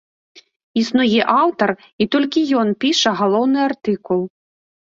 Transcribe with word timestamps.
Існуе 0.81 1.19
аўтар, 1.41 1.69
і 2.05 2.09
толькі 2.15 2.45
ён 2.63 2.73
піша 2.87 3.15
галоўны 3.21 3.59
артыкул. 3.69 4.19